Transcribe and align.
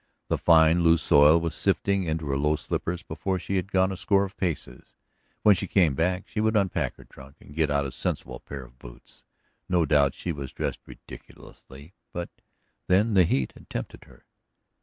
The 0.29 0.39
fine, 0.39 0.81
loose 0.81 1.03
soil 1.03 1.39
was 1.39 1.53
sifting 1.53 2.05
into 2.05 2.25
her 2.29 2.35
low 2.39 2.55
slippers 2.55 3.03
before 3.03 3.37
she 3.37 3.55
had 3.57 3.71
gone 3.71 3.91
a 3.91 3.95
score 3.95 4.23
of 4.23 4.35
paces. 4.35 4.95
When 5.43 5.53
she 5.53 5.67
came 5.67 5.93
back 5.93 6.27
she 6.27 6.41
would 6.41 6.55
unpack 6.55 6.95
her 6.95 7.03
trunk 7.03 7.35
and 7.39 7.53
get 7.53 7.69
out 7.69 7.85
a 7.85 7.91
sensible 7.91 8.39
pair 8.39 8.63
of 8.63 8.79
boots. 8.79 9.25
No 9.69 9.85
doubt 9.85 10.15
she 10.15 10.31
was 10.31 10.53
dressed 10.53 10.79
ridiculously, 10.87 11.93
but 12.13 12.29
then 12.87 13.13
the 13.13 13.25
heat 13.25 13.51
had 13.51 13.69
tempted 13.69 14.05
her. 14.05 14.25